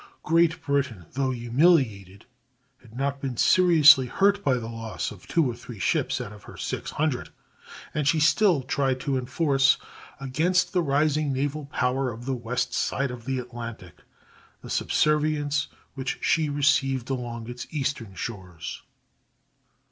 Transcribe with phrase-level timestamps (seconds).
[0.23, 2.25] Great Britain, though humiliated,
[2.81, 6.45] had not been seriously hurt by the loss of two or three ships out of
[6.45, 7.29] her six hundred,
[7.93, 9.77] and she still tried to enforce
[10.19, 13.97] against the rising naval power on the west side of the Atlantic
[14.63, 18.81] the subservience which she received along its eastern shores.